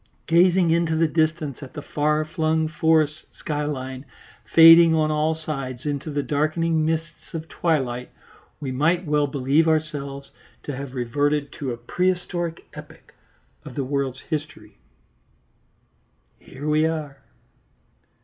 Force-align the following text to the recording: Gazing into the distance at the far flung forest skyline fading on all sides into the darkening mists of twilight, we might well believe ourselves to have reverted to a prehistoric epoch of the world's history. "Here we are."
Gazing 0.25 0.71
into 0.71 0.95
the 0.95 1.07
distance 1.07 1.61
at 1.61 1.75
the 1.75 1.83
far 1.83 2.25
flung 2.25 2.67
forest 2.67 3.25
skyline 3.37 4.03
fading 4.51 4.95
on 4.95 5.11
all 5.11 5.35
sides 5.35 5.85
into 5.85 6.09
the 6.09 6.23
darkening 6.23 6.83
mists 6.83 7.35
of 7.35 7.47
twilight, 7.47 8.09
we 8.59 8.71
might 8.71 9.05
well 9.05 9.27
believe 9.27 9.67
ourselves 9.67 10.31
to 10.63 10.75
have 10.75 10.95
reverted 10.95 11.51
to 11.51 11.71
a 11.71 11.77
prehistoric 11.77 12.65
epoch 12.73 13.13
of 13.63 13.75
the 13.75 13.83
world's 13.83 14.21
history. 14.21 14.79
"Here 16.39 16.67
we 16.67 16.87
are." 16.87 17.19